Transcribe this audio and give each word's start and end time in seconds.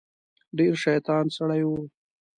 ډیر 0.57 0.73
شیطان 0.83 1.25
سړی 1.37 1.61
و. 1.65 1.69